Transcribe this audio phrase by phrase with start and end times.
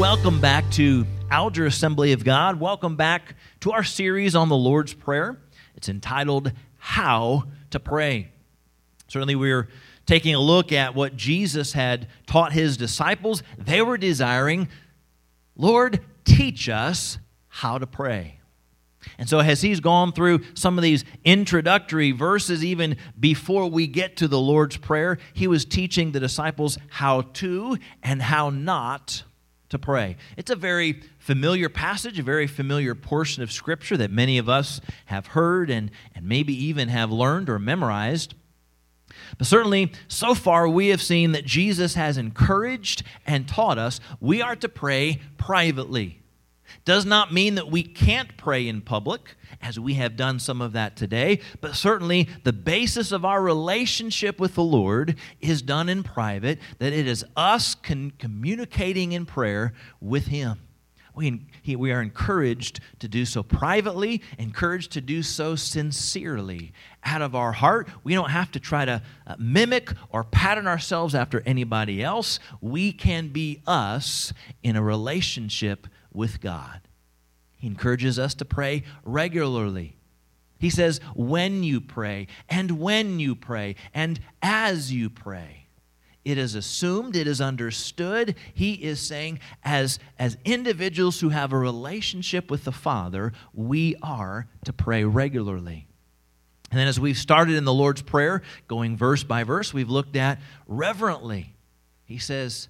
[0.00, 2.58] welcome back to Alger Assembly of God.
[2.58, 5.38] Welcome back to our series on the Lord's Prayer.
[5.76, 8.30] It's entitled How to Pray.
[9.08, 9.68] Certainly, we're
[10.06, 13.42] taking a look at what Jesus had taught his disciples.
[13.58, 14.68] They were desiring,
[15.54, 18.40] Lord, teach us how to pray.
[19.18, 24.16] And so, as he's gone through some of these introductory verses, even before we get
[24.16, 29.24] to the Lord's Prayer, he was teaching the disciples how to and how not
[29.70, 30.16] to pray.
[30.36, 34.80] It's a very familiar passage, a very familiar portion of Scripture that many of us
[35.06, 38.34] have heard and, and maybe even have learned or memorized.
[39.38, 44.42] But certainly, so far, we have seen that Jesus has encouraged and taught us we
[44.42, 46.20] are to pray privately.
[46.84, 50.72] Does not mean that we can't pray in public, as we have done some of
[50.72, 56.02] that today, but certainly the basis of our relationship with the Lord is done in
[56.02, 60.60] private, that it is us con- communicating in prayer with Him.
[61.14, 66.72] We, he, we are encouraged to do so privately, encouraged to do so sincerely
[67.04, 67.88] out of our heart.
[68.04, 72.38] We don't have to try to uh, mimic or pattern ourselves after anybody else.
[72.60, 76.80] We can be us in a relationship with God.
[77.60, 79.96] He encourages us to pray regularly.
[80.58, 85.66] He says, when you pray, and when you pray, and as you pray.
[86.24, 88.34] It is assumed, it is understood.
[88.52, 94.46] He is saying, as, as individuals who have a relationship with the Father, we are
[94.64, 95.86] to pray regularly.
[96.70, 100.14] And then, as we've started in the Lord's Prayer, going verse by verse, we've looked
[100.14, 101.54] at reverently.
[102.04, 102.68] He says,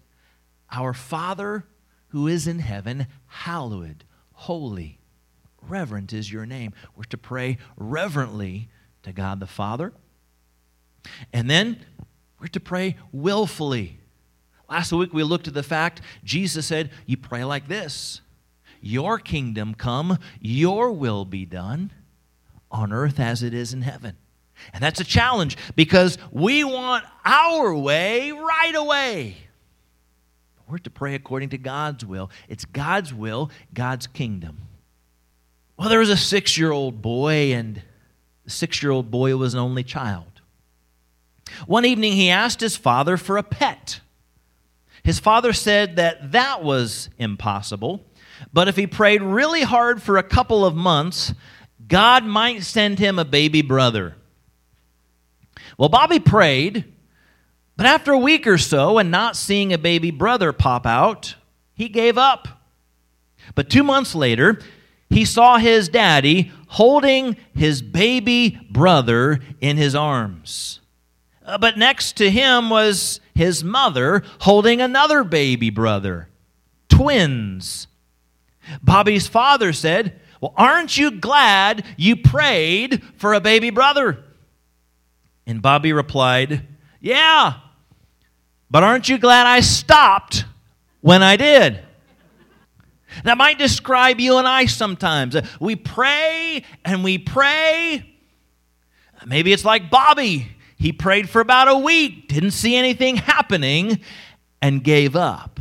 [0.70, 1.64] Our Father
[2.10, 4.04] who is in heaven, hallowed,
[4.40, 4.98] holy,
[5.68, 6.72] reverent is your name.
[6.96, 8.70] We're to pray reverently
[9.02, 9.92] to God the Father.
[11.30, 11.78] And then
[12.40, 13.98] we're to pray willfully.
[14.68, 18.22] Last week we looked at the fact Jesus said, You pray like this
[18.80, 21.92] Your kingdom come, your will be done
[22.70, 24.16] on earth as it is in heaven.
[24.72, 29.36] And that's a challenge because we want our way right away.
[30.70, 32.30] We're to pray according to God's will.
[32.48, 34.58] It's God's will, God's kingdom.
[35.76, 37.82] Well, there was a six year old boy, and
[38.44, 40.40] the six year old boy was an only child.
[41.66, 44.00] One evening, he asked his father for a pet.
[45.02, 48.04] His father said that that was impossible,
[48.52, 51.34] but if he prayed really hard for a couple of months,
[51.88, 54.14] God might send him a baby brother.
[55.76, 56.84] Well, Bobby prayed,
[57.80, 61.34] but after a week or so, and not seeing a baby brother pop out,
[61.72, 62.46] he gave up.
[63.54, 64.60] But two months later,
[65.08, 70.80] he saw his daddy holding his baby brother in his arms.
[71.42, 76.28] Uh, but next to him was his mother holding another baby brother.
[76.90, 77.86] Twins.
[78.82, 84.22] Bobby's father said, Well, aren't you glad you prayed for a baby brother?
[85.46, 86.66] And Bobby replied,
[87.00, 87.54] Yeah,
[88.70, 90.44] but aren't you glad I stopped
[91.00, 91.80] when I did?
[93.24, 95.34] That might describe you and I sometimes.
[95.34, 98.06] Uh, we pray and we pray.
[99.26, 100.48] Maybe it's like Bobby.
[100.76, 104.00] He prayed for about a week, didn't see anything happening,
[104.62, 105.60] and gave up.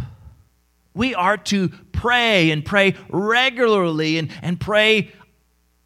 [0.94, 5.12] We are to pray and pray regularly and, and pray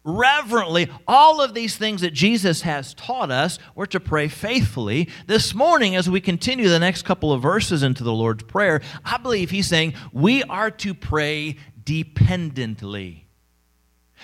[0.04, 5.08] reverently, all of these things that Jesus has taught us, we're to pray faithfully.
[5.26, 9.16] This morning, as we continue the next couple of verses into the Lord's Prayer, I
[9.16, 13.26] believe he's saying we are to pray dependently.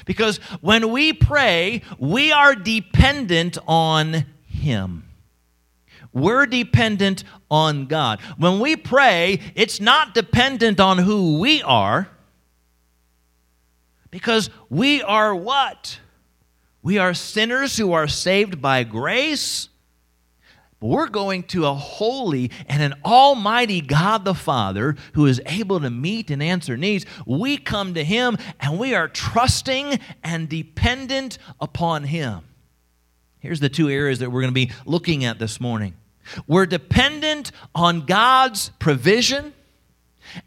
[0.05, 5.05] Because when we pray, we are dependent on Him.
[6.13, 8.21] We're dependent on God.
[8.37, 12.09] When we pray, it's not dependent on who we are
[14.11, 15.99] because we are what?
[16.83, 19.69] We are sinners who are saved by grace.
[20.81, 25.81] But we're going to a holy and an almighty God the Father who is able
[25.81, 27.05] to meet and answer needs.
[27.27, 32.41] We come to Him and we are trusting and dependent upon Him.
[33.41, 35.95] Here's the two areas that we're going to be looking at this morning.
[36.47, 39.53] We're dependent on God's provision,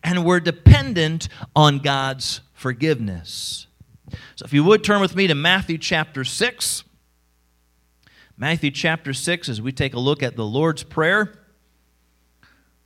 [0.03, 3.67] and we're dependent on God's forgiveness.
[4.35, 6.85] So, if you would turn with me to Matthew chapter 6.
[8.37, 11.33] Matthew chapter 6, as we take a look at the Lord's Prayer.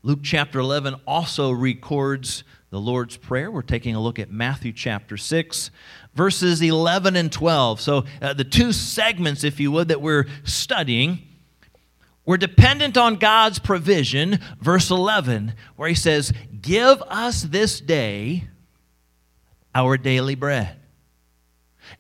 [0.02, 3.52] Luke chapter 11 also records the Lord's Prayer.
[3.52, 5.70] We're taking a look at Matthew chapter 6,
[6.16, 7.80] verses 11 and 12.
[7.80, 11.20] So, uh, the two segments, if you would, that we're studying
[12.26, 18.48] We're dependent on God's provision, verse 11, where he says, Give us this day
[19.78, 20.76] our daily bread.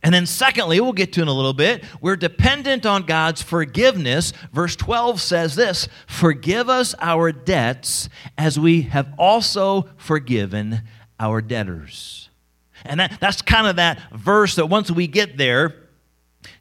[0.01, 4.33] And then, secondly, we'll get to in a little bit, we're dependent on God's forgiveness.
[4.51, 10.81] Verse 12 says this Forgive us our debts as we have also forgiven
[11.19, 12.29] our debtors.
[12.83, 15.86] And that, that's kind of that verse that once we get there,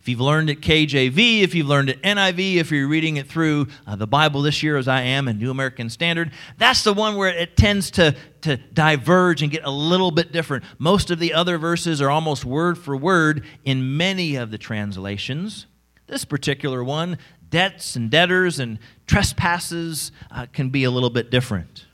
[0.07, 3.67] if you've learned it KJV, if you've learned it NIV, if you're reading it through
[3.89, 7.17] uh, the Bible this year, as I am, and New American Standard, that's the one
[7.17, 10.63] where it tends to, to diverge and get a little bit different.
[10.79, 15.67] Most of the other verses are almost word for word in many of the translations.
[16.07, 17.19] This particular one,
[17.51, 18.79] debts and debtors and
[19.09, 21.85] trespasses, uh, can be a little bit different.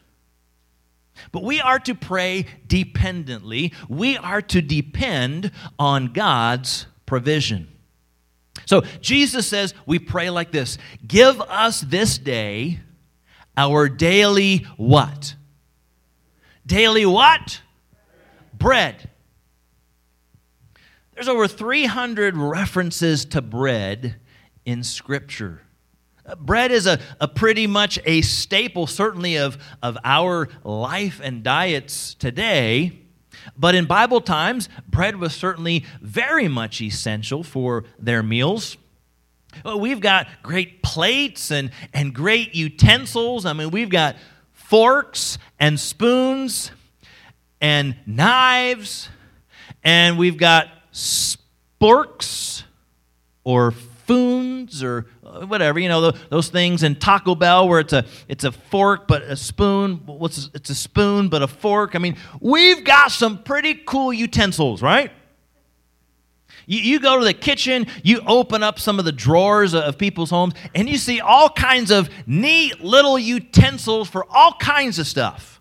[1.31, 3.73] But we are to pray dependently.
[3.88, 7.71] We are to depend on God's provision.
[8.66, 12.81] So Jesus says we pray like this Give us this day
[13.56, 15.34] our daily what?
[16.66, 17.60] Daily what?
[18.54, 19.10] Bread.
[21.14, 24.16] There's over 300 references to bread
[24.64, 25.62] in Scripture.
[26.25, 31.43] Uh, bread is a, a pretty much a staple, certainly, of, of our life and
[31.43, 33.01] diets today.
[33.56, 38.77] But in Bible times, bread was certainly very much essential for their meals.
[39.65, 43.44] Well, we've got great plates and, and great utensils.
[43.44, 44.17] I mean, we've got
[44.53, 46.71] forks and spoons
[47.61, 49.09] and knives,
[49.85, 52.62] and we've got sporks
[53.44, 53.73] or
[54.12, 55.06] foons or
[55.47, 59.23] whatever, you know, those things in Taco Bell where it's a it's a fork but
[59.23, 60.03] a spoon.
[60.05, 61.94] What's it's a spoon but a fork.
[61.94, 65.11] I mean, we've got some pretty cool utensils, right?
[66.64, 70.55] You, go to the kitchen, you open up some of the drawers of people's homes,
[70.76, 75.61] and you see all kinds of neat little utensils for all kinds of stuff.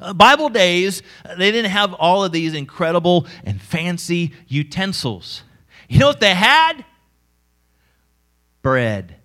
[0.00, 1.02] Uh, Bible days,
[1.36, 5.42] they didn't have all of these incredible and fancy utensils.
[5.88, 6.84] You know what they had?
[8.68, 9.16] Bread.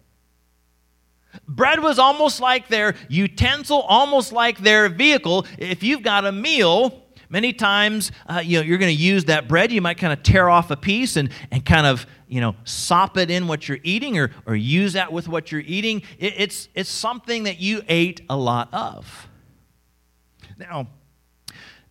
[1.47, 5.45] Bread was almost like their utensil, almost like their vehicle.
[5.57, 9.49] If you've got a meal, many times uh, you know, you're going to use that
[9.49, 9.73] bread.
[9.73, 13.17] You might kind of tear off a piece and, and kind of you know, sop
[13.17, 16.03] it in what you're eating or, or use that with what you're eating.
[16.19, 19.27] It, it's, it's something that you ate a lot of.
[20.57, 20.87] Now,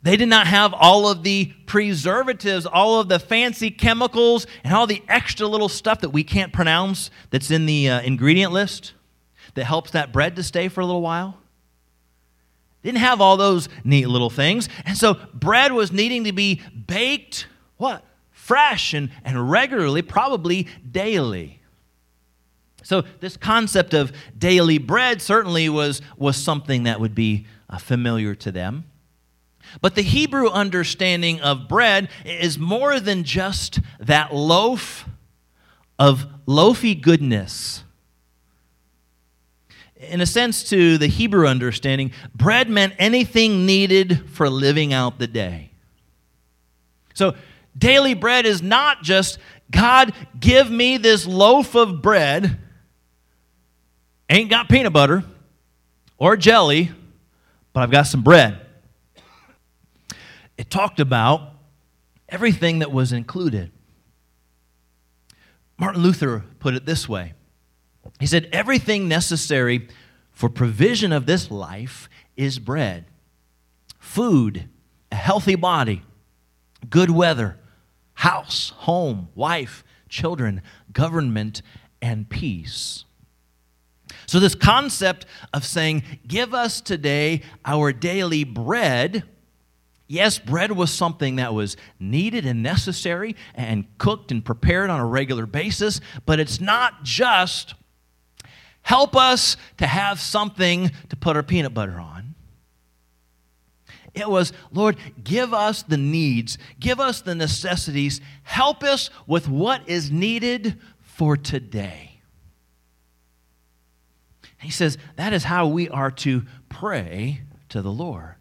[0.02, 4.86] they did not have all of the preservatives, all of the fancy chemicals, and all
[4.86, 8.94] the extra little stuff that we can't pronounce that's in the uh, ingredient list
[9.54, 11.38] that helps that bread to stay for a little while.
[12.82, 14.68] Didn't have all those neat little things.
[14.84, 17.46] And so bread was needing to be baked,
[17.76, 18.04] what?
[18.32, 21.60] Fresh and, and regularly, probably daily.
[22.82, 28.34] So this concept of daily bread certainly was, was something that would be uh, familiar
[28.34, 28.84] to them.
[29.80, 35.08] But the Hebrew understanding of bread is more than just that loaf
[35.98, 37.84] of loafy goodness.
[39.96, 45.28] In a sense, to the Hebrew understanding, bread meant anything needed for living out the
[45.28, 45.70] day.
[47.14, 47.34] So,
[47.76, 49.38] daily bread is not just,
[49.70, 52.58] God, give me this loaf of bread,
[54.28, 55.22] ain't got peanut butter
[56.18, 56.90] or jelly,
[57.72, 58.61] but I've got some bread
[60.62, 61.54] it talked about
[62.28, 63.72] everything that was included.
[65.76, 67.32] Martin Luther put it this way
[68.20, 69.88] He said, Everything necessary
[70.30, 73.06] for provision of this life is bread,
[73.98, 74.68] food,
[75.10, 76.02] a healthy body,
[76.88, 77.58] good weather,
[78.14, 81.60] house, home, wife, children, government,
[82.00, 83.04] and peace.
[84.26, 89.24] So, this concept of saying, Give us today our daily bread
[90.12, 95.06] Yes, bread was something that was needed and necessary and cooked and prepared on a
[95.06, 97.72] regular basis, but it's not just
[98.82, 102.34] help us to have something to put our peanut butter on.
[104.12, 109.88] It was, Lord, give us the needs, give us the necessities, help us with what
[109.88, 112.20] is needed for today.
[114.58, 117.40] He says that is how we are to pray
[117.70, 118.34] to the Lord.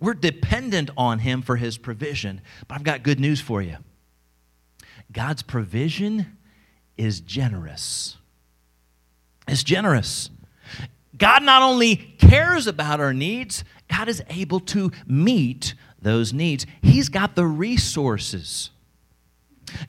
[0.00, 2.40] We're dependent on Him for His provision.
[2.68, 3.76] But I've got good news for you
[5.12, 6.38] God's provision
[6.96, 8.16] is generous.
[9.48, 10.30] It's generous.
[11.16, 16.66] God not only cares about our needs, God is able to meet those needs.
[16.82, 18.70] He's got the resources.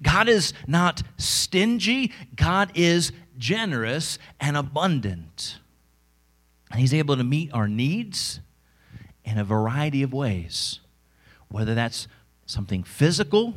[0.01, 5.59] God is not stingy, God is generous and abundant.
[6.71, 8.39] And He's able to meet our needs
[9.27, 10.79] in a variety of ways,
[11.49, 12.07] whether that's
[12.45, 13.53] something physical,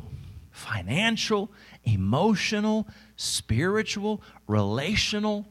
[0.51, 1.49] financial,
[1.85, 5.47] emotional, spiritual, relational.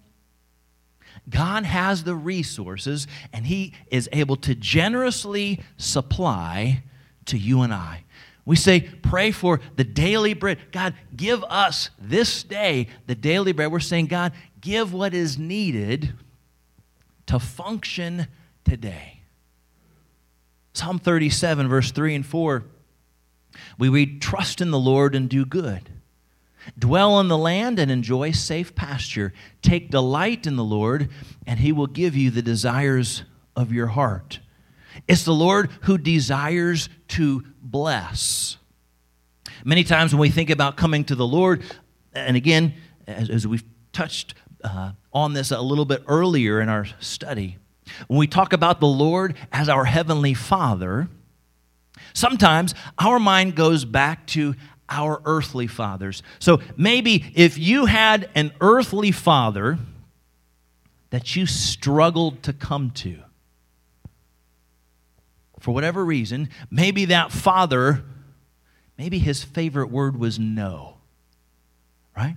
[1.29, 6.83] God has the resources and He is able to generously supply
[7.25, 8.05] to you and I.
[8.45, 10.59] We say, pray for the daily bread.
[10.71, 13.73] God, give us this day the daily bread.
[13.73, 16.13] We're saying, God, give what is needed
[17.27, 18.27] to function
[18.65, 19.20] today.
[20.81, 22.65] Psalm 37, verse 3 and 4,
[23.79, 25.91] we read, Trust in the Lord and do good.
[26.79, 29.35] Dwell on the land and enjoy safe pasture.
[29.61, 31.11] Take delight in the Lord,
[31.47, 34.41] and he will give you the desires of your heart.
[35.07, 38.57] It's the Lord who desires to bless.
[39.63, 41.63] Many times when we think about coming to the Lord,
[42.15, 42.73] and again,
[43.07, 44.33] as, as we've touched
[44.65, 47.59] uh, on this a little bit earlier in our study,
[48.09, 51.09] when we talk about the Lord as our Heavenly Father,
[52.13, 54.55] sometimes our mind goes back to
[54.89, 56.23] our earthly fathers.
[56.41, 59.79] So maybe if you had an earthly father
[61.11, 63.19] that you struggled to come to,
[65.61, 68.03] for whatever reason, maybe that father,
[68.99, 70.97] maybe his favorite word was no.
[72.17, 72.37] Right?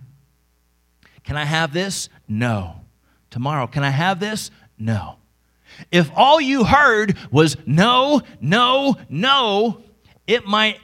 [1.24, 2.10] Can I have this?
[2.28, 2.82] No.
[3.30, 4.52] Tomorrow, can I have this?
[4.78, 5.16] No.
[5.92, 9.82] If all you heard was no, no, no,
[10.27, 10.80] it might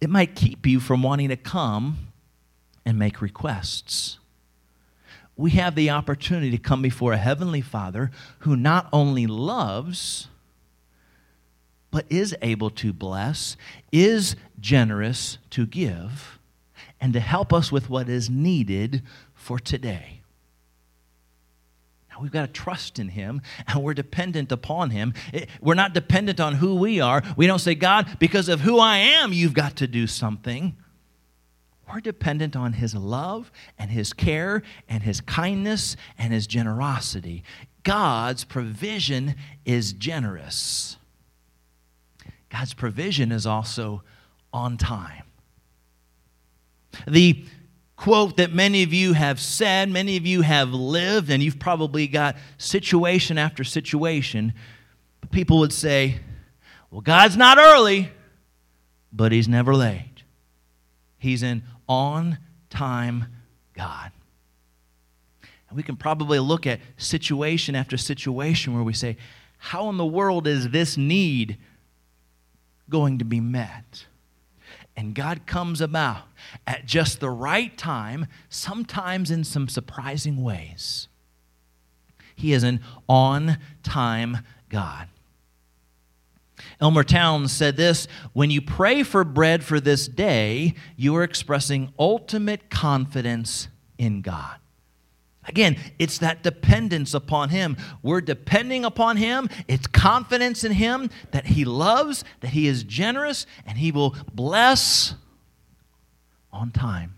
[0.00, 1.98] it might keep you from wanting to come
[2.86, 4.18] and make requests.
[5.36, 10.28] We have the opportunity to come before a heavenly Father who not only loves
[11.90, 13.56] but is able to bless,
[13.90, 16.38] is generous to give,
[17.00, 19.02] and to help us with what is needed
[19.34, 20.17] for today.
[22.20, 25.14] We've got to trust in Him, and we're dependent upon Him.
[25.60, 27.22] We're not dependent on who we are.
[27.36, 30.76] We don't say, God, because of who I am, you've got to do something.
[31.92, 37.44] We're dependent on His love and His care and His kindness and His generosity.
[37.82, 40.98] God's provision is generous.
[42.50, 44.02] God's provision is also
[44.52, 45.24] on time.
[47.06, 47.44] The
[47.98, 52.06] quote that many of you have said, many of you have lived, and you've probably
[52.06, 54.54] got situation after situation.
[55.32, 56.20] People would say,
[56.90, 58.10] Well, God's not early,
[59.12, 60.22] but He's never late.
[61.18, 62.38] He's an on
[62.70, 63.26] time
[63.74, 64.12] God.
[65.68, 69.16] And we can probably look at situation after situation where we say,
[69.58, 71.58] How in the world is this need
[72.88, 74.06] going to be met.
[74.98, 76.24] And God comes about
[76.66, 81.06] at just the right time, sometimes in some surprising ways.
[82.34, 84.38] He is an on time
[84.68, 85.06] God.
[86.80, 91.92] Elmer Towns said this When you pray for bread for this day, you are expressing
[91.96, 94.56] ultimate confidence in God.
[95.48, 97.76] Again, it's that dependence upon Him.
[98.02, 99.48] We're depending upon Him.
[99.66, 105.14] It's confidence in Him that He loves, that He is generous, and He will bless
[106.52, 107.14] on time.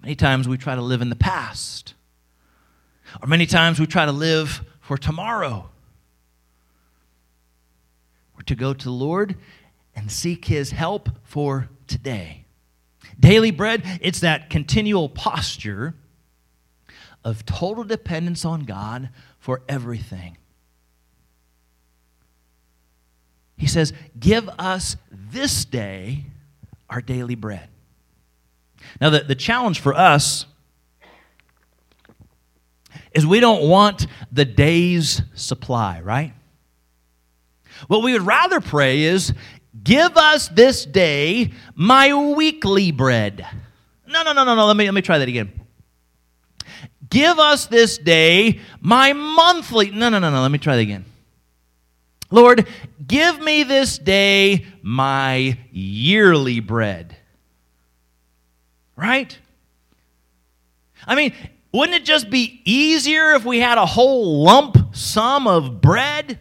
[0.00, 1.94] Many times we try to live in the past,
[3.22, 5.70] or many times we try to live for tomorrow.
[8.34, 9.36] We're to go to the Lord
[9.94, 12.46] and seek His help for today.
[13.20, 15.94] Daily bread, it's that continual posture
[17.24, 20.36] of total dependence on God for everything.
[23.56, 26.24] He says, Give us this day
[26.90, 27.68] our daily bread.
[29.00, 30.46] Now, the, the challenge for us
[33.14, 36.34] is we don't want the day's supply, right?
[37.86, 39.32] What we would rather pray is,
[39.82, 43.46] Give us this day my weekly bread.
[44.06, 44.66] No, no, no, no, no.
[44.66, 45.61] Let me, let me try that again.
[47.12, 49.90] Give us this day my monthly.
[49.90, 50.40] No, no, no, no.
[50.40, 51.04] Let me try that again.
[52.30, 52.66] Lord,
[53.06, 57.14] give me this day my yearly bread.
[58.96, 59.38] Right?
[61.06, 61.34] I mean,
[61.70, 66.38] wouldn't it just be easier if we had a whole lump sum of bread?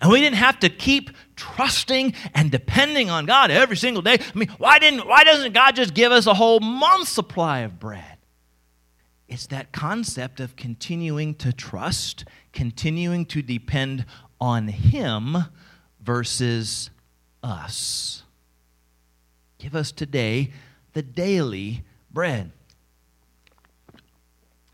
[0.00, 4.14] And we didn't have to keep trusting and depending on God every single day.
[4.14, 7.78] I mean, why didn't why doesn't God just give us a whole month supply of
[7.78, 8.15] bread?
[9.28, 14.04] It's that concept of continuing to trust, continuing to depend
[14.40, 15.36] on Him
[16.00, 16.90] versus
[17.42, 18.22] us.
[19.58, 20.52] Give us today
[20.92, 22.52] the daily bread.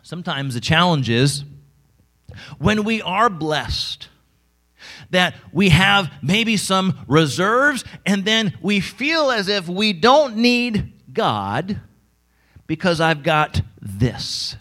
[0.02, 1.44] Sometimes the challenge is
[2.59, 4.09] when we are blessed,
[5.11, 10.92] that we have maybe some reserves, and then we feel as if we don't need
[11.12, 11.80] God
[12.66, 14.57] because I've got this.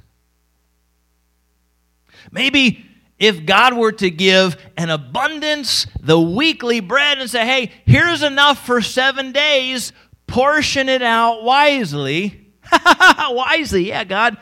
[2.32, 2.86] Maybe
[3.20, 8.66] if God were to give an abundance, the weekly bread, and say, hey, here's enough
[8.66, 9.94] for seven days,
[10.26, 12.48] portion it out wisely.
[13.30, 14.38] wisely, yeah, God.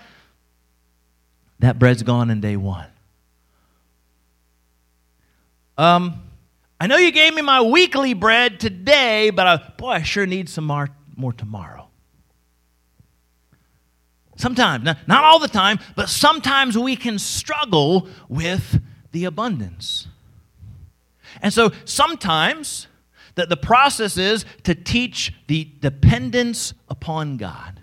[1.60, 2.88] That bread's gone in day one.
[5.78, 6.24] Um,
[6.80, 10.48] I know you gave me my weekly bread today, but I, boy, I sure need
[10.48, 11.89] some more, more tomorrow.
[14.40, 18.82] Sometimes, not all the time, but sometimes we can struggle with
[19.12, 20.08] the abundance.
[21.42, 22.88] And so sometimes
[23.36, 27.82] the, the process is to teach the dependence upon God.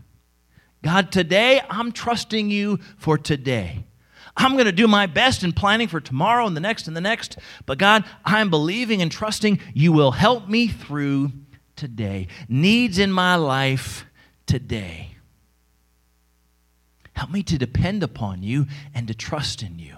[0.83, 3.85] God, today I'm trusting you for today.
[4.35, 7.03] I'm going to do my best in planning for tomorrow and the next and the
[7.03, 7.37] next.
[7.67, 11.33] But God, I'm believing and trusting you will help me through
[11.75, 12.29] today.
[12.49, 14.07] Needs in my life
[14.47, 15.16] today.
[17.17, 19.97] Help me to depend upon you and to trust in you.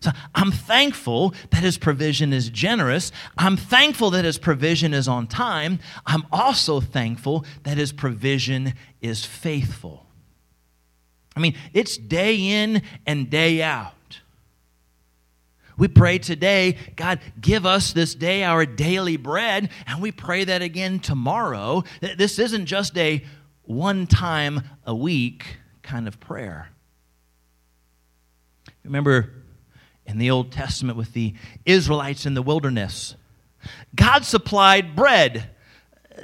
[0.00, 3.12] So I'm thankful that his provision is generous.
[3.38, 5.78] I'm thankful that his provision is on time.
[6.04, 10.04] I'm also thankful that his provision is faithful.
[11.34, 13.94] I mean, it's day in and day out.
[15.78, 20.60] We pray today, God, give us this day our daily bread, and we pray that
[20.60, 21.84] again tomorrow.
[22.00, 23.24] This isn't just a
[23.62, 26.70] one time a week kind of prayer.
[28.84, 29.30] Remember
[30.06, 31.34] in the Old Testament with the
[31.64, 33.14] Israelites in the wilderness,
[33.94, 35.50] God supplied bread,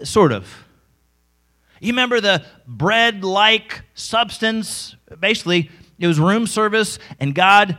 [0.02, 0.64] sort of.
[1.80, 4.96] You remember the bread like substance?
[5.20, 7.78] Basically, it was room service, and God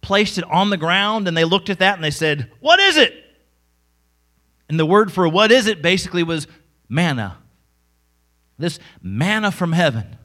[0.00, 2.96] placed it on the ground, and they looked at that and they said, What is
[2.96, 3.12] it?
[4.68, 6.46] And the word for what is it basically was
[6.88, 7.38] manna.
[8.58, 10.16] This manna from heaven.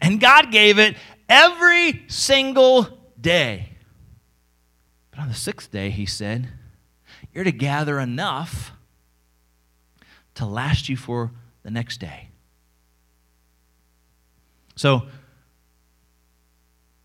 [0.00, 0.96] And God gave it
[1.28, 2.88] every single
[3.20, 3.70] day.
[5.10, 6.48] But on the sixth day, he said,
[7.32, 8.72] You're to gather enough
[10.34, 11.32] to last you for
[11.64, 12.28] the next day.
[14.76, 15.08] So,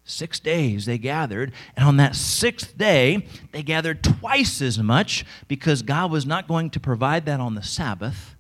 [0.04, 5.82] six days they gathered, and on that sixth day, they gathered twice as much because
[5.82, 8.33] God was not going to provide that on the Sabbath.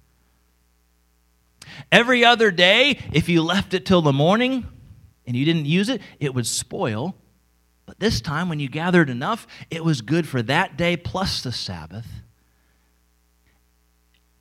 [1.91, 4.65] Every other day, if you left it till the morning
[5.25, 7.15] and you didn't use it, it would spoil.
[7.85, 11.51] But this time, when you gathered enough, it was good for that day plus the
[11.51, 12.07] Sabbath.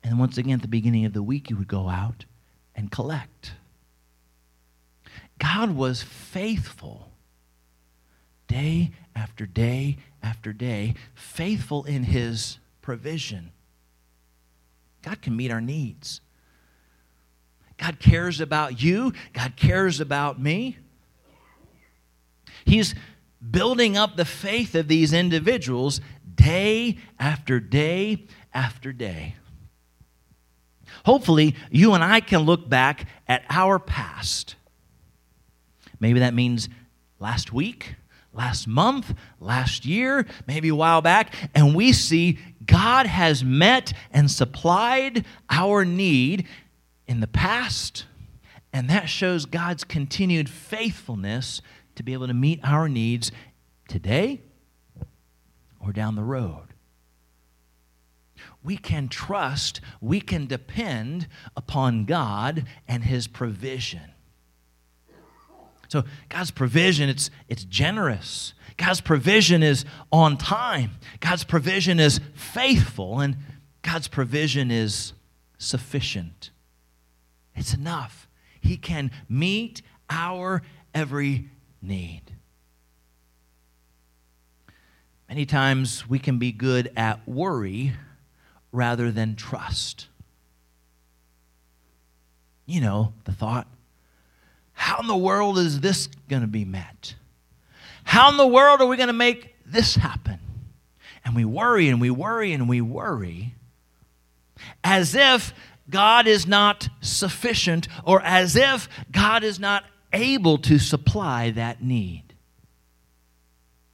[0.03, 2.25] And once again, at the beginning of the week, you would go out
[2.75, 3.53] and collect.
[5.39, 7.09] God was faithful
[8.47, 13.51] day after day after day, faithful in his provision.
[15.01, 16.21] God can meet our needs.
[17.83, 19.11] God cares about you.
[19.33, 20.77] God cares about me.
[22.63, 22.95] He's
[23.51, 25.99] building up the faith of these individuals
[26.33, 29.35] day after day after day.
[31.03, 34.55] Hopefully, you and I can look back at our past.
[35.99, 36.69] Maybe that means
[37.19, 37.95] last week,
[38.31, 44.31] last month, last year, maybe a while back, and we see God has met and
[44.31, 46.47] supplied our need
[47.07, 48.05] in the past,
[48.71, 51.61] and that shows God's continued faithfulness
[51.95, 53.31] to be able to meet our needs
[53.87, 54.41] today
[55.79, 56.67] or down the road.
[58.63, 64.13] We can trust, we can depend upon God and His provision.
[65.89, 68.55] So God's provision, it's, it's generous.
[68.77, 70.91] God's provision is on time.
[71.19, 73.19] God's provision is faithful.
[73.19, 73.37] And
[73.83, 75.13] God's provision is
[75.59, 76.49] sufficient.
[77.55, 78.27] It's enough.
[78.61, 80.61] He can meet our
[80.93, 81.49] every
[81.81, 82.21] need.
[85.27, 87.93] Many times we can be good at worry
[88.71, 90.07] rather than trust.
[92.65, 93.67] You know, the thought,
[94.73, 97.15] how in the world is this going to be met?
[98.03, 100.39] How in the world are we going to make this happen?
[101.25, 103.55] And we worry and we worry and we worry
[104.83, 105.53] as if
[105.93, 112.33] God is not sufficient or as if God is not able to supply that need.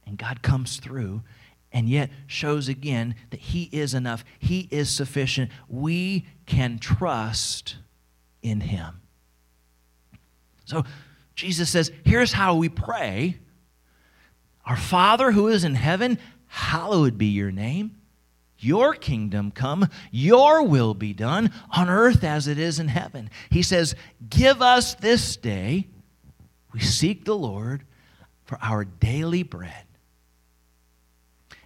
[0.06, 1.22] And God comes through
[1.70, 5.50] and yet shows again that He is enough, He is sufficient.
[5.68, 7.76] We can trust
[8.42, 9.02] in Him.
[10.64, 10.84] So,
[11.34, 13.36] Jesus says, Here's how we pray
[14.64, 17.99] Our Father who is in heaven, hallowed be your name.
[18.60, 23.30] Your kingdom come, your will be done on earth as it is in heaven.
[23.48, 23.94] He says,
[24.28, 25.88] Give us this day,
[26.72, 27.84] we seek the Lord,
[28.44, 29.84] for our daily bread.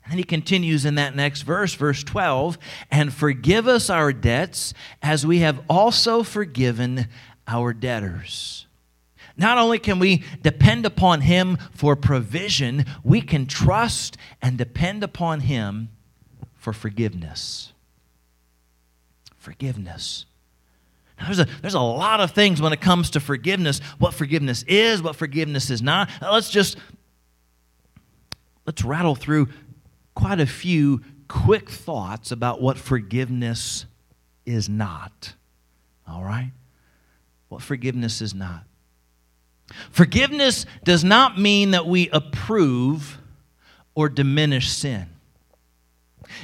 [0.04, 2.58] And then he continues in that next verse, verse 12,
[2.90, 7.08] and forgive us our debts as we have also forgiven
[7.48, 8.66] our debtors.
[9.36, 15.40] Not only can we depend upon him for provision, we can trust and depend upon
[15.40, 15.88] him
[16.64, 17.74] for forgiveness.
[19.36, 20.24] Forgiveness.
[21.18, 24.64] Now, there's a, there's a lot of things when it comes to forgiveness what forgiveness
[24.66, 26.08] is, what forgiveness is not.
[26.22, 26.78] Let's just
[28.66, 29.48] let's rattle through
[30.14, 33.84] quite a few quick thoughts about what forgiveness
[34.46, 35.34] is not.
[36.08, 36.52] All right?
[37.50, 38.64] What forgiveness is not.
[39.90, 43.18] Forgiveness does not mean that we approve
[43.94, 45.13] or diminish sin.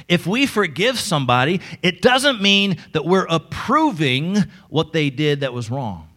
[0.07, 4.37] If we forgive somebody, it doesn't mean that we're approving
[4.69, 6.09] what they did that was wrong.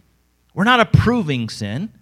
[0.54, 1.92] We're not approving sin.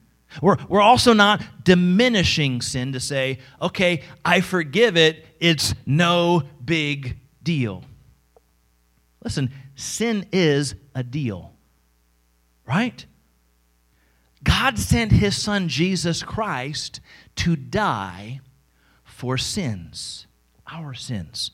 [0.40, 7.18] We're, we're also not diminishing sin to say, okay, I forgive it, it's no big
[7.42, 7.84] deal.
[9.24, 11.52] Listen, sin is a deal,
[12.66, 13.04] right?
[14.42, 17.00] God sent his son Jesus Christ
[17.36, 18.40] to die
[19.04, 20.26] for sins,
[20.70, 21.52] our sins.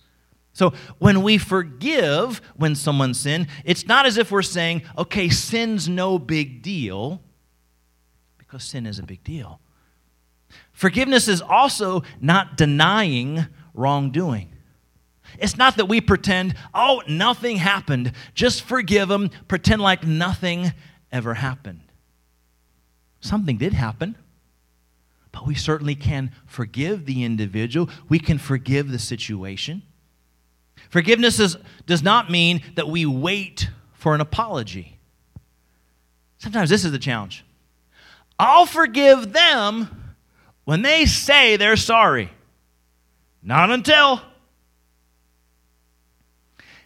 [0.59, 5.89] So when we forgive when someone sinned, it's not as if we're saying, okay, sin's
[5.89, 7.23] no big deal,
[8.39, 9.61] because sin is a big deal.
[10.73, 14.51] Forgiveness is also not denying wrongdoing.
[15.39, 18.11] It's not that we pretend, oh, nothing happened.
[18.35, 20.73] Just forgive them, pretend like nothing
[21.13, 21.83] ever happened.
[23.21, 24.17] Something did happen,
[25.31, 29.85] but we certainly can forgive the individual, we can forgive the situation.
[30.89, 34.99] Forgiveness is, does not mean that we wait for an apology.
[36.39, 37.45] Sometimes this is the challenge.
[38.39, 40.15] I'll forgive them
[40.65, 42.31] when they say they're sorry.
[43.43, 44.23] Not until.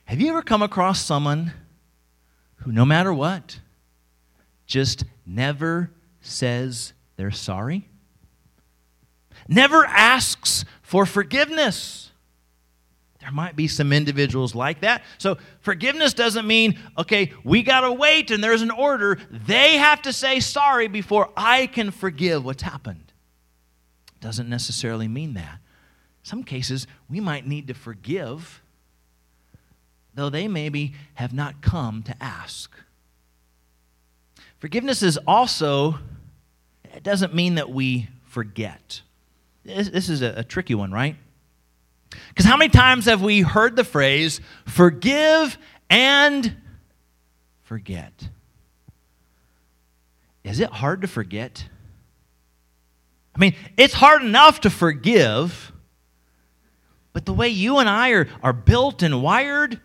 [0.05, 1.53] Have you ever come across someone
[2.57, 3.59] who, no matter what,
[4.67, 7.89] just never says they're sorry?
[9.49, 12.12] Never asks for forgiveness?
[13.23, 15.03] There might be some individuals like that.
[15.19, 19.17] So forgiveness doesn't mean, okay, we got to wait and there's an order.
[19.31, 23.13] They have to say sorry before I can forgive what's happened.
[24.21, 25.61] Doesn't necessarily mean that.
[26.25, 28.61] Some cases, we might need to forgive,
[30.15, 32.75] though they maybe have not come to ask.
[34.59, 35.99] Forgiveness is also,
[36.93, 39.03] it doesn't mean that we forget.
[39.65, 41.17] This, is a, a tricky one, right?
[42.29, 45.59] Because how many times have we heard the phrase, forgive
[45.91, 46.57] and
[47.63, 48.29] forget?
[50.45, 51.69] Is it hard to forget?
[53.35, 55.73] I mean, it's hard enough to forgive,
[57.13, 59.81] but the way you and I are, are built and wired,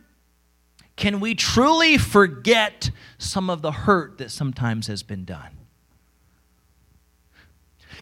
[0.95, 5.51] can we truly forget some of the hurt that sometimes has been done?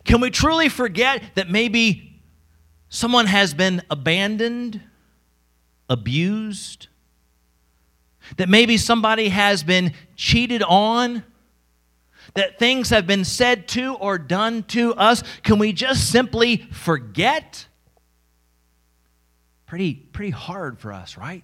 [0.06, 2.15] Can we truly forget that maybe
[2.96, 4.82] someone has been abandoned,
[5.90, 6.88] abused,
[8.38, 11.24] that maybe somebody has been cheated on,
[12.34, 17.68] that things have been said to or done to us, can we just simply forget?
[19.66, 21.44] Pretty, pretty hard for us, right?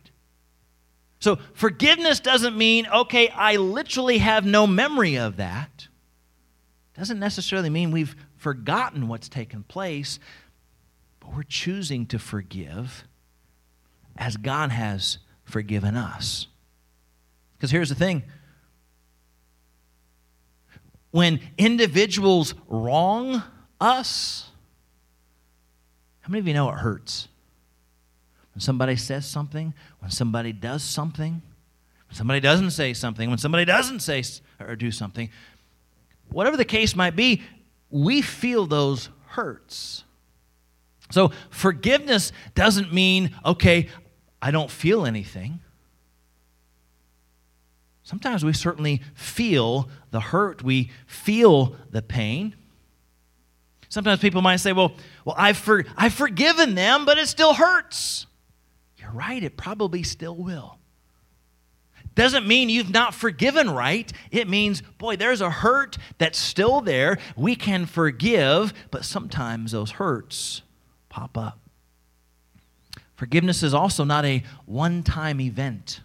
[1.20, 5.88] So, forgiveness doesn't mean, okay, I literally have no memory of that.
[6.98, 10.18] Doesn't necessarily mean we've forgotten what's taken place,
[11.22, 13.06] but we're choosing to forgive
[14.18, 16.48] as God has forgiven us.
[17.54, 18.24] Because here's the thing
[21.12, 23.44] when individuals wrong
[23.80, 24.50] us,
[26.22, 27.28] how many of you know it hurts?
[28.54, 31.42] When somebody says something, when somebody does something,
[32.08, 34.24] when somebody doesn't say something, when somebody doesn't say
[34.60, 35.30] or do something,
[36.30, 37.42] whatever the case might be,
[37.90, 40.04] we feel those hurts.
[41.12, 43.90] So forgiveness doesn't mean, okay,
[44.42, 45.60] I don't feel anything.
[48.04, 52.56] Sometimes we certainly feel the hurt, we feel the pain.
[53.88, 54.94] Sometimes people might say, well,
[55.24, 58.26] well I've, for, I've forgiven them, but it still hurts.
[58.98, 60.78] You're right, it probably still will.
[62.16, 64.12] Doesn't mean you've not forgiven right.
[64.32, 67.18] It means, boy, there's a hurt that's still there.
[67.38, 70.62] We can forgive, but sometimes those hurts
[71.12, 71.60] pop up.
[73.16, 76.02] Forgiveness is also not a one time event.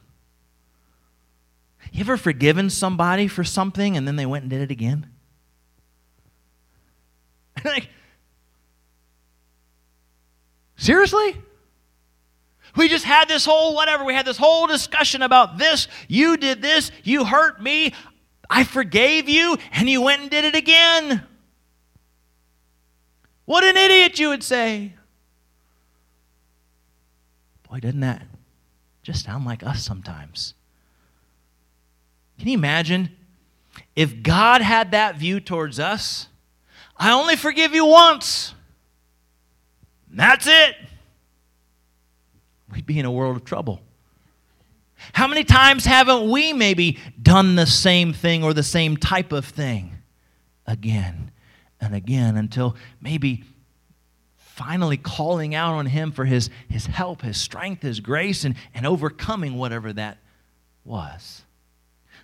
[1.92, 5.06] You ever forgiven somebody for something and then they went and did it again?
[7.64, 7.88] like,
[10.76, 11.36] seriously?
[12.76, 14.04] We just had this whole whatever.
[14.04, 15.88] We had this whole discussion about this.
[16.08, 16.90] You did this.
[17.02, 17.94] You hurt me.
[18.50, 21.26] I forgave you, and you went and did it again.
[23.46, 24.92] What an idiot, you would say.
[27.70, 28.22] Boy, doesn't that
[29.02, 30.54] just sound like us sometimes?
[32.38, 33.10] Can you imagine
[33.94, 36.28] if God had that view towards us?
[36.96, 38.54] I only forgive you once.
[40.10, 40.76] That's it.
[42.72, 43.80] We'd be in a world of trouble.
[45.12, 49.44] How many times haven't we maybe done the same thing or the same type of
[49.44, 49.92] thing
[50.66, 51.30] again
[51.86, 53.44] and again until maybe
[54.36, 58.86] finally calling out on Him for His, his help, His strength, His grace, and, and
[58.86, 60.18] overcoming whatever that
[60.84, 61.42] was?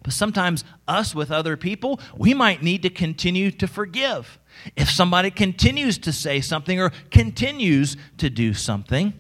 [0.03, 4.39] But sometimes, us with other people, we might need to continue to forgive.
[4.77, 9.15] If somebody continues to say something or continues to do something,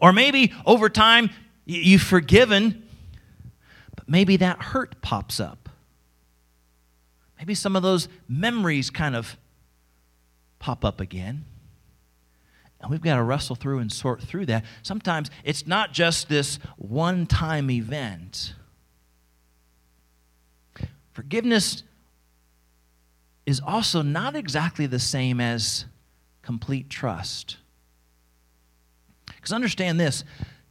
[0.00, 1.30] or maybe over time
[1.66, 2.88] you've forgiven,
[3.94, 5.63] but maybe that hurt pops up.
[7.38, 9.36] Maybe some of those memories kind of
[10.58, 11.44] pop up again.
[12.80, 14.64] And we've got to wrestle through and sort through that.
[14.82, 18.54] Sometimes it's not just this one time event.
[21.12, 21.82] Forgiveness
[23.46, 25.86] is also not exactly the same as
[26.42, 27.56] complete trust.
[29.26, 30.24] Because understand this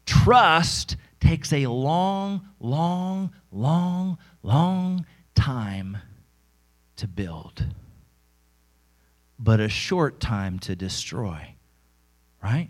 [0.05, 5.97] trust takes a long, long, long, long time
[6.97, 7.65] to build,
[9.39, 11.55] but a short time to destroy,
[12.41, 12.69] right?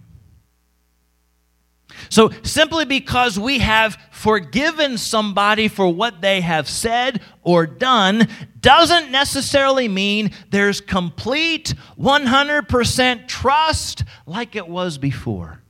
[2.09, 8.27] So, simply because we have forgiven somebody for what they have said or done
[8.59, 15.62] doesn't necessarily mean there's complete 100% trust like it was before.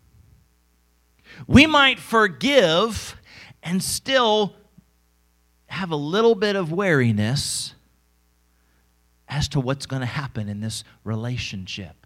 [1.47, 3.15] We might forgive
[3.61, 4.55] and still
[5.67, 7.73] have a little bit of wariness
[9.33, 12.05] as to what's going to happen in this relationship.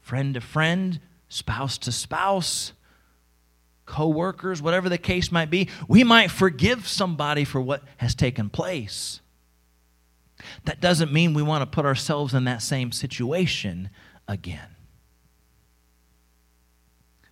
[0.00, 2.72] Friend to friend, spouse to spouse,
[3.86, 9.20] co-workers, whatever the case might be, we might forgive somebody for what has taken place.
[10.64, 13.90] That doesn't mean we want to put ourselves in that same situation
[14.28, 14.68] again.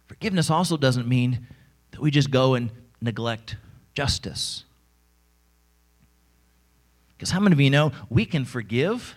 [0.07, 1.47] Forgiveness also doesn't mean
[1.93, 3.57] that we just go and neglect
[3.95, 4.65] justice.
[7.17, 9.17] Because how many of you know we can forgive,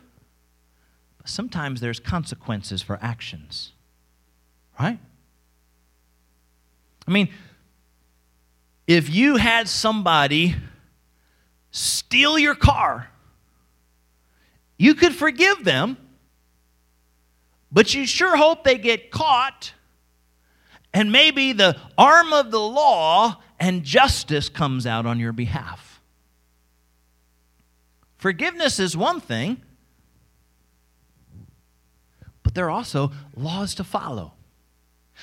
[1.17, 3.73] but sometimes there's consequences for actions,
[4.79, 4.99] right?
[7.07, 7.29] I mean,
[8.85, 10.55] if you had somebody
[11.71, 13.09] steal your car,
[14.77, 15.97] you could forgive them,
[17.71, 19.73] but you sure hope they get caught
[20.93, 25.86] and maybe the arm of the law and justice comes out on your behalf.
[28.27, 29.61] Forgiveness is one thing,
[32.43, 34.33] but there are also laws to follow.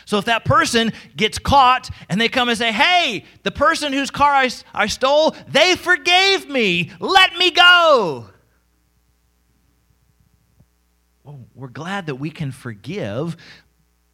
[0.06, 4.10] So if that person gets caught and they come and say, Hey, the person whose
[4.10, 6.92] car I, I stole, they forgave me.
[6.98, 8.30] Let me go.
[11.24, 13.36] Well, we're glad that we can forgive,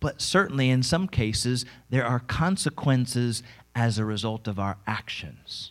[0.01, 5.71] but certainly in some cases, there are consequences as a result of our actions.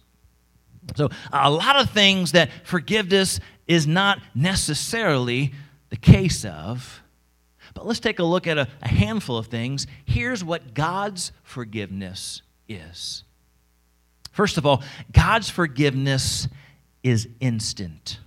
[0.95, 5.53] So, a lot of things that forgiveness is not necessarily
[5.89, 7.01] the case of
[7.73, 9.87] but let's take a look at a, a handful of things.
[10.05, 13.23] Here's what God's forgiveness is.
[14.31, 16.47] First of all, God's forgiveness
[17.03, 18.19] is instant.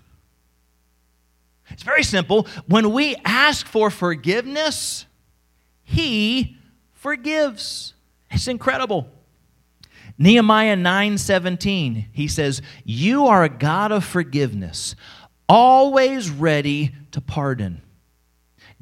[1.70, 2.46] It's very simple.
[2.66, 5.06] When we ask for forgiveness,
[5.84, 6.56] He
[6.92, 7.94] forgives.
[8.30, 9.08] It's incredible.
[10.18, 14.94] Nehemiah 9:17, he says, "You are a God of forgiveness,
[15.48, 17.82] always ready to pardon."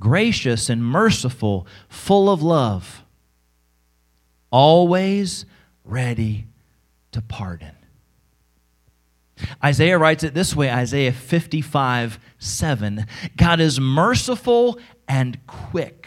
[0.01, 3.05] gracious and merciful, full of love,
[4.51, 5.45] always
[5.85, 6.47] ready
[7.12, 7.77] to pardon.
[9.62, 13.07] Isaiah writes it this way Isaiah 55 7.
[13.37, 16.07] God is merciful and quick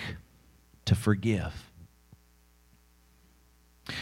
[0.86, 1.63] to forgive.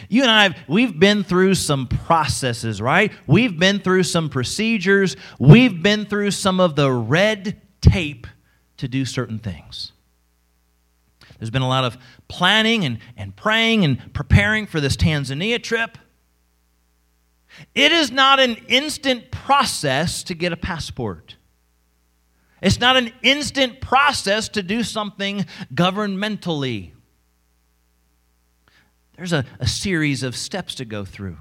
[0.10, 3.12] You and I, have we've been through some processes, right?
[3.28, 5.16] We've been through some procedures.
[5.40, 8.28] We've been through some of the red tape
[8.78, 9.92] to do certain things.
[11.40, 15.98] There's been a lot of planning and, and praying and preparing for this Tanzania trip.
[17.74, 21.36] It is not an instant process to get a passport.
[22.62, 26.92] It's not an instant process to do something governmentally.
[29.22, 31.38] There's a, a series of steps to go through.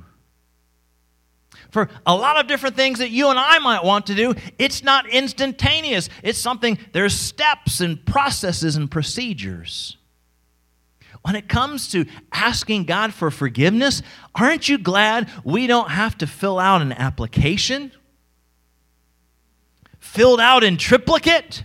[1.71, 4.85] For a lot of different things that you and I might want to do, it's
[4.85, 6.11] not instantaneous.
[6.23, 9.97] It's something, there's steps and processes and procedures.
[11.23, 14.03] When it comes to asking God for forgiveness,
[14.35, 17.93] aren't you glad we don't have to fill out an application?
[20.01, 21.65] Filled out in triplicate?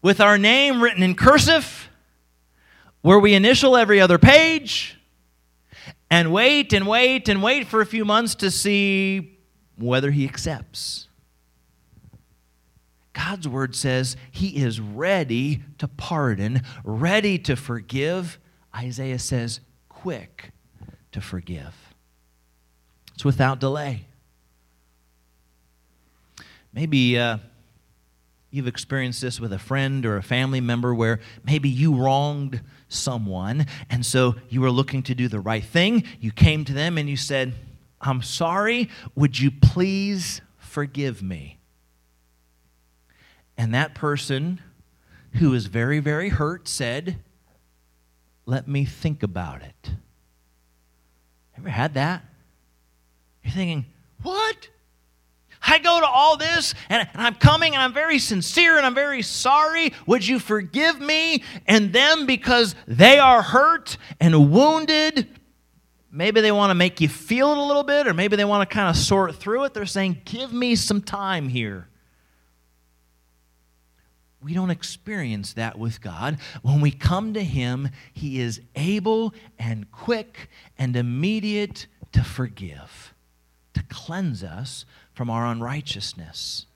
[0.00, 1.85] With our name written in cursive?
[3.06, 4.98] Where we initial every other page?
[6.10, 9.38] And wait and wait and wait for a few months to see
[9.78, 11.06] whether He accepts.
[13.12, 18.40] God's word says he is ready to pardon, ready to forgive.
[18.74, 20.50] Isaiah says, quick
[21.12, 21.76] to forgive.
[23.14, 24.06] It's without delay.
[26.72, 27.38] Maybe uh,
[28.50, 33.66] you've experienced this with a friend or a family member where maybe you wronged someone,
[33.90, 36.04] and so you were looking to do the right thing.
[36.20, 37.54] You came to them and you said,
[38.00, 41.58] I'm sorry, would you please forgive me?
[43.56, 44.60] And that person
[45.34, 47.18] who is very, very hurt said,
[48.44, 49.90] Let me think about it.
[51.58, 52.24] Ever had that?
[53.42, 53.86] You're thinking,
[54.22, 54.68] What?
[55.66, 58.94] I go to all this and, and, I'm coming and I'm very sincere and I'm
[58.94, 59.92] very sorry.
[60.06, 65.28] Would you forgive me and them because they are hurt and wounded?
[66.10, 68.68] Maybe they want to make you feel it a little bit or maybe they want
[68.68, 69.74] to kind of sort through it.
[69.74, 71.88] They're saying, Give me some time here.
[74.42, 76.38] We don't experience that with God.
[76.62, 80.48] When we come to Him, He is able and quick
[80.78, 83.12] and immediate to forgive,
[83.74, 86.66] to cleanse us from our unrighteousness.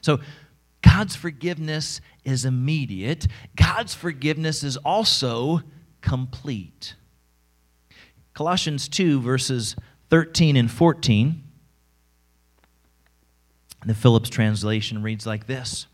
[0.00, 0.20] So,
[0.80, 3.26] God's forgiveness is immediate,
[3.56, 5.62] God's forgiveness is also
[6.00, 6.94] complete.
[8.32, 9.76] Colossians 2, verses
[10.10, 11.42] 13 and 14.
[13.86, 15.86] The Phillips translation reads like this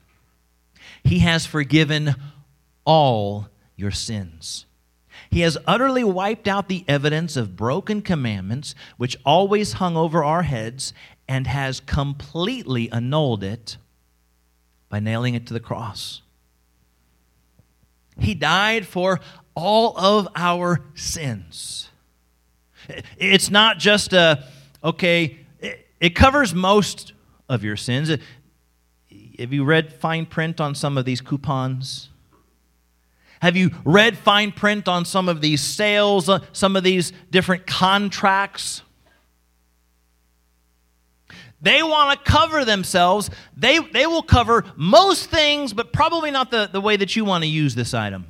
[1.02, 2.14] he has forgiven
[2.84, 4.66] all your sins.
[5.30, 10.42] He has utterly wiped out the evidence of broken commandments which always hung over our
[10.42, 10.92] heads
[11.28, 13.76] and has completely annulled it
[14.88, 16.22] by nailing it to the cross.
[18.18, 19.20] He died for
[19.54, 21.90] all of our sins.
[23.16, 24.44] It's not just a,
[24.82, 25.38] okay,
[26.00, 27.12] it covers most
[27.48, 28.10] of your sins.
[29.38, 32.08] Have you read fine print on some of these coupons?
[33.40, 37.66] Have you read fine print on some of these sales, uh, some of these different
[37.66, 38.82] contracts?
[41.62, 43.30] They want to cover themselves.
[43.56, 47.44] They, they will cover most things, but probably not the, the way that you want
[47.44, 48.26] to use this item.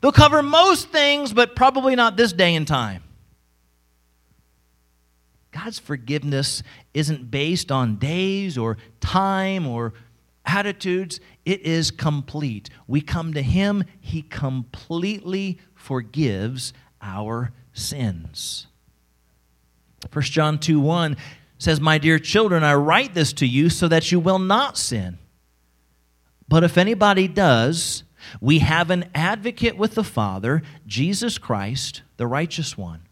[0.00, 3.02] They'll cover most things, but probably not this day and time.
[5.52, 6.62] God's forgiveness
[6.94, 9.94] isn't based on days or time or
[10.44, 12.70] attitudes, it is complete.
[12.86, 18.66] We come to Him, He completely forgives our sins.
[20.12, 21.16] 1 John 2 1
[21.58, 25.18] says, My dear children, I write this to you so that you will not sin.
[26.48, 28.04] But if anybody does,
[28.40, 33.02] we have an advocate with the Father, Jesus Christ, the righteous one.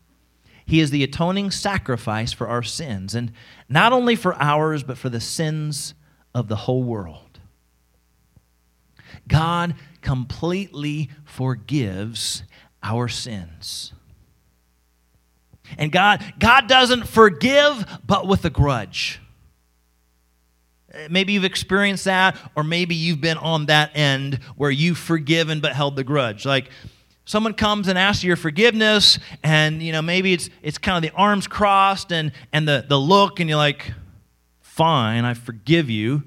[0.65, 3.33] He is the atoning sacrifice for our sins, and
[3.69, 5.95] not only for ours, but for the sins
[6.35, 7.22] of the whole world.
[9.29, 12.43] God completely forgives
[12.83, 13.93] our sins.
[15.79, 19.21] And God, God doesn't forgive, but with a grudge.
[21.09, 25.73] Maybe you've experienced that, or maybe you've been on that end where you've forgiven but
[25.73, 26.45] held the grudge.
[26.45, 26.71] Like,
[27.25, 31.17] someone comes and asks your forgiveness and you know maybe it's it's kind of the
[31.17, 33.93] arms crossed and and the the look and you're like
[34.61, 36.23] fine i forgive you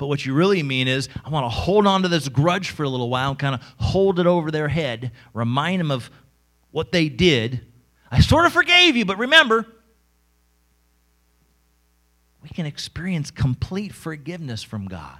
[0.00, 2.82] but what you really mean is i want to hold on to this grudge for
[2.82, 6.10] a little while and kind of hold it over their head remind them of
[6.70, 7.66] what they did.
[8.10, 9.66] I sort of forgave you but remember
[12.42, 15.18] we can experience complete forgiveness from god.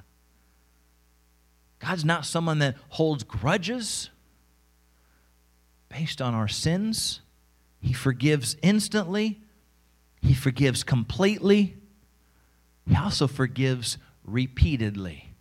[1.78, 4.10] God's not someone that holds grudges
[5.88, 7.20] based on our sins.
[7.80, 9.40] He forgives instantly,
[10.20, 11.76] He forgives completely,
[12.86, 13.96] He also forgives
[14.32, 15.32] repeatedly.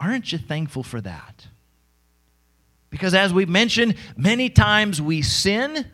[0.00, 1.46] Aren't you thankful for that?
[2.90, 5.86] Because as we've mentioned, many times we sin.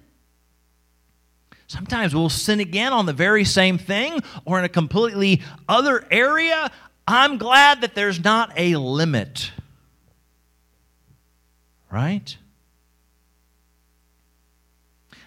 [1.66, 6.70] Sometimes we'll sin again on the very same thing or in a completely other area.
[7.06, 9.50] I'm glad that there's not a limit.
[11.90, 12.36] Right?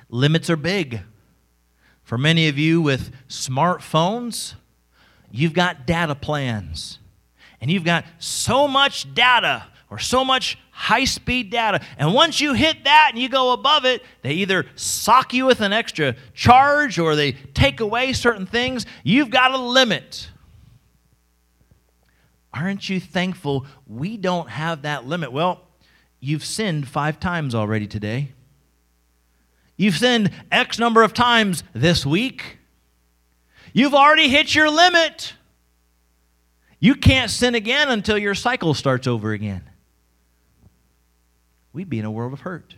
[0.09, 1.01] Limits are big.
[2.03, 4.53] For many of you with smartphones,
[5.31, 6.99] you've got data plans.
[7.59, 11.81] And you've got so much data or so much high speed data.
[11.97, 15.61] And once you hit that and you go above it, they either sock you with
[15.61, 18.85] an extra charge or they take away certain things.
[19.03, 20.29] You've got a limit.
[22.53, 25.31] Aren't you thankful we don't have that limit?
[25.31, 25.61] Well,
[26.19, 28.33] you've sinned five times already today.
[29.77, 32.56] You've sinned X number of times this week.
[33.77, 35.35] You've already hit your limit.
[36.79, 39.69] You can't sin again until your cycle starts over again.
[41.73, 42.73] We'd be in a world of hurt.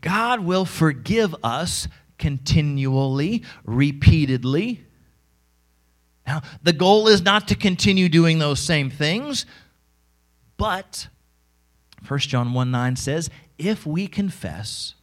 [0.00, 1.86] God will forgive us
[2.18, 4.84] continually, repeatedly.
[6.26, 9.46] Now, the goal is not to continue doing those same things,
[10.56, 11.06] but
[12.08, 14.96] 1 John 1 9 says, if we confess,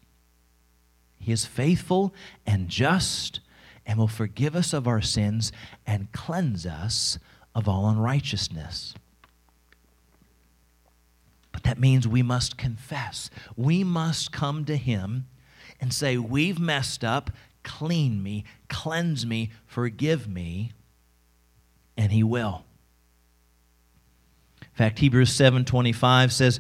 [1.26, 2.14] he is faithful
[2.46, 3.40] and just
[3.84, 5.52] and will forgive us of our sins
[5.88, 7.18] and cleanse us
[7.56, 8.94] of all unrighteousness.
[11.52, 13.32] But that means we must confess.
[13.56, 15.26] We must come to Him
[15.82, 17.32] and say, We've messed up,
[17.64, 20.74] clean me, cleanse me, forgive me,
[21.98, 22.66] and He will.
[24.62, 26.60] In fact, Hebrews 7:25 says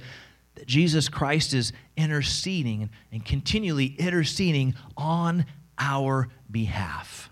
[0.55, 5.45] that Jesus Christ is interceding and, continually interceding on
[5.77, 7.29] our behalf.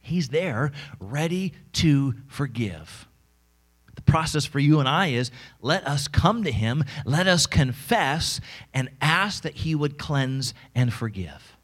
[0.00, 3.08] He's there, ready to forgive.
[3.94, 5.30] The process for you and I is
[5.62, 8.40] let us come to Him, let us confess,
[8.74, 11.56] and ask that He would cleanse and forgive.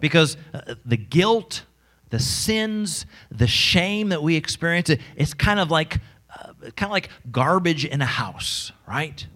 [0.00, 1.64] Because uh, the guilt,
[2.08, 6.00] the sins, the shame that we experience, it's kind of like
[6.38, 9.26] uh, kind of like garbage in a house, right?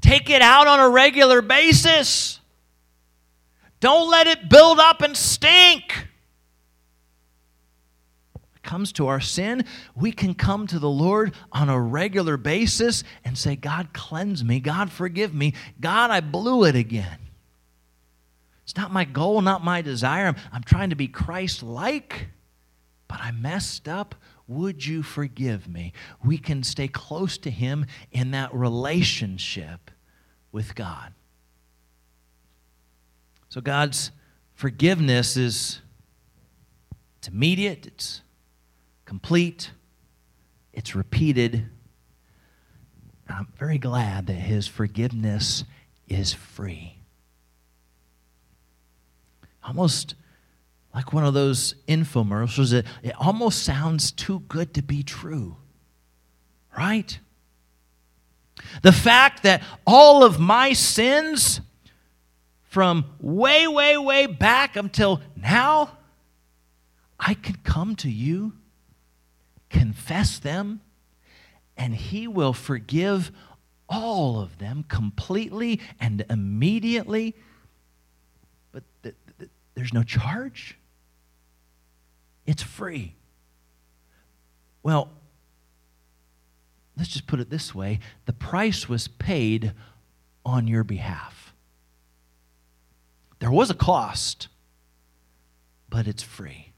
[0.00, 2.40] Take it out on a regular basis.
[3.80, 6.06] Don't let it build up and stink.
[8.34, 13.04] it comes to our sin, we can come to the Lord on a regular basis
[13.24, 14.60] and say, God, cleanse me.
[14.60, 15.54] God, forgive me.
[15.80, 17.18] God, I blew it again.
[18.64, 20.26] It's not my goal, not my desire.
[20.26, 22.28] I'm, I'm trying to be Christ like,
[23.08, 24.14] but I messed up.
[24.54, 25.92] Would you forgive me?
[26.24, 29.90] We can stay close to Him in that relationship
[30.50, 31.14] with God.
[33.48, 34.10] So God's
[34.54, 35.80] forgiveness is
[37.18, 38.22] it's immediate, it's
[39.04, 39.70] complete,
[40.72, 41.66] it's repeated.
[43.28, 45.64] I'm very glad that his forgiveness
[46.08, 46.96] is free.
[49.64, 50.14] Almost
[50.94, 55.56] like one of those infomercials, it, it almost sounds too good to be true,
[56.76, 57.18] right?
[58.82, 61.60] The fact that all of my sins
[62.64, 65.98] from way, way, way back until now,
[67.18, 68.54] I can come to you,
[69.70, 70.80] confess them,
[71.76, 73.30] and He will forgive
[73.88, 77.34] all of them completely and immediately.
[78.72, 80.78] But th- th- there's no charge,
[82.46, 83.14] it's free.
[84.82, 85.10] Well,
[86.96, 89.72] let's just put it this way the price was paid
[90.44, 91.54] on your behalf.
[93.38, 94.48] There was a cost,
[95.88, 96.72] but it's free.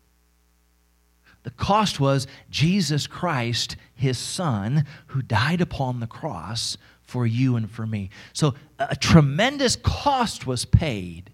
[1.43, 7.71] The cost was Jesus Christ, his son, who died upon the cross for you and
[7.71, 8.09] for me.
[8.33, 11.31] So a tremendous cost was paid,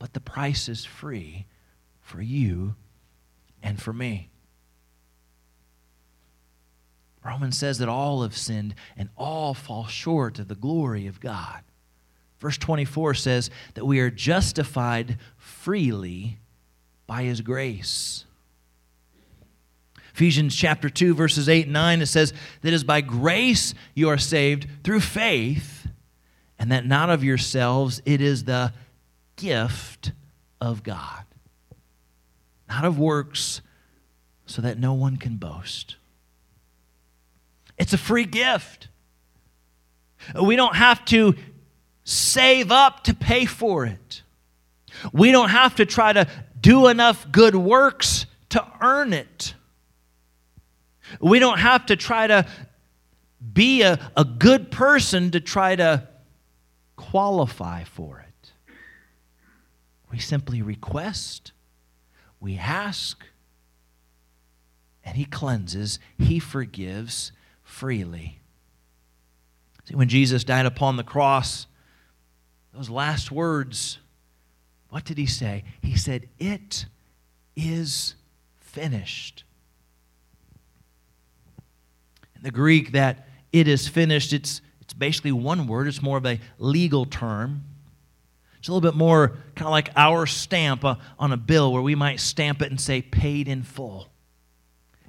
[0.00, 1.46] but the price is free
[2.00, 2.74] for you
[3.62, 4.30] and for me.
[7.24, 11.62] Romans says that all have sinned and all fall short of the glory of God.
[12.40, 16.38] Verse 24 says that we are justified freely
[17.06, 18.24] by his grace.
[20.14, 22.32] Ephesians chapter 2, verses 8 and 9, it says
[22.62, 25.86] that is by grace you are saved through faith,
[26.58, 28.72] and that not of yourselves, it is the
[29.36, 30.12] gift
[30.60, 31.24] of God.
[32.68, 33.60] Not of works,
[34.46, 35.96] so that no one can boast.
[37.78, 38.88] It's a free gift.
[40.40, 41.34] We don't have to
[42.04, 44.22] save up to pay for it.
[45.12, 46.26] We don't have to try to
[46.60, 49.54] do enough good works to earn it.
[51.20, 52.46] We don't have to try to
[53.52, 56.08] be a, a good person to try to
[56.96, 58.52] qualify for it.
[60.10, 61.52] We simply request,
[62.40, 63.24] we ask,
[65.04, 67.32] and He cleanses, He forgives
[67.62, 68.40] freely.
[69.84, 71.66] See, when Jesus died upon the cross,
[72.74, 73.98] those last words,
[74.90, 75.64] what did He say?
[75.82, 76.86] He said, It
[77.56, 78.14] is
[78.60, 79.44] finished.
[82.36, 86.26] In the Greek, that it is finished, it's, it's basically one word, it's more of
[86.26, 87.64] a legal term.
[88.58, 91.82] It's a little bit more kind of like our stamp uh, on a bill where
[91.82, 94.08] we might stamp it and say paid in full.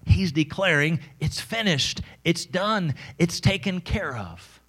[0.05, 4.59] He's declaring it's finished, it's done, it's taken care of.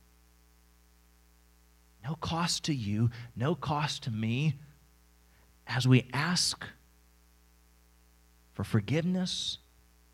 [2.05, 4.57] No cost to you, no cost to me.
[5.66, 6.64] As we ask
[8.55, 9.59] for forgiveness,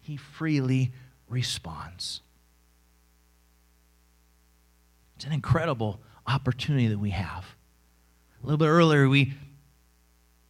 [0.00, 0.92] He freely
[1.28, 2.20] responds.
[5.16, 7.55] It's an incredible opportunity that we have.
[8.46, 9.34] A little bit earlier, we,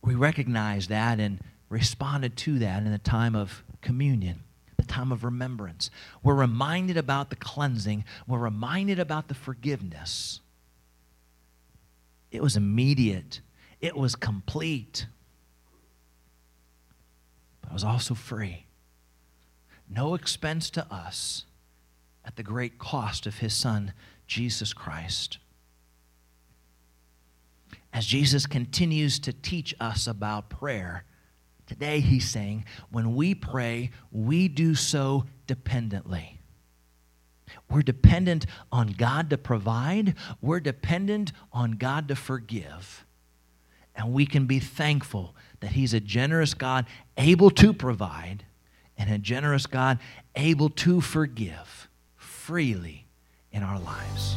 [0.02, 1.40] we recognized that and
[1.70, 4.42] responded to that in the time of communion,
[4.76, 5.88] the time of remembrance.
[6.22, 10.40] We're reminded about the cleansing, we're reminded about the forgiveness.
[12.30, 13.40] It was immediate,
[13.80, 15.06] it was complete,
[17.62, 18.66] but it was also free.
[19.88, 21.46] No expense to us
[22.26, 23.94] at the great cost of his son
[24.26, 25.38] Jesus Christ.
[27.96, 31.04] As Jesus continues to teach us about prayer,
[31.66, 36.38] today he's saying, when we pray, we do so dependently.
[37.70, 43.06] We're dependent on God to provide, we're dependent on God to forgive.
[43.94, 46.84] And we can be thankful that He's a generous God,
[47.16, 48.44] able to provide,
[48.98, 50.00] and a generous God,
[50.34, 53.06] able to forgive freely
[53.50, 54.36] in our lives.